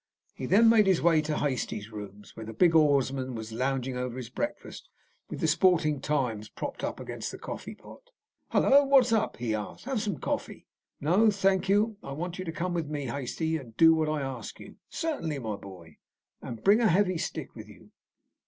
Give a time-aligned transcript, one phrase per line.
[0.33, 4.17] He then made his way to Hastie's rooms, where the big oarsman was lounging over
[4.17, 4.89] his breakfast,
[5.29, 8.09] with the Sporting Times propped up against the coffeepot.
[8.49, 8.83] "Hullo!
[8.83, 9.85] What's up?" he asked.
[9.85, 10.65] "Have some coffee?"
[10.99, 11.97] "No, thank you.
[12.01, 15.37] I want you to come with me, Hastie, and do what I ask you." "Certainly,
[15.37, 15.97] my boy."
[16.41, 17.91] "And bring a heavy stick with you."